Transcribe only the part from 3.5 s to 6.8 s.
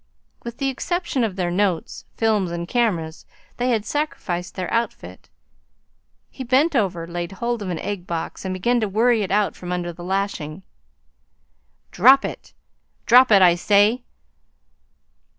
they had sacrificed their outfit. He bent